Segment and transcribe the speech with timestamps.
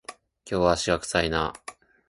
[0.49, 1.53] 今日は足が臭いな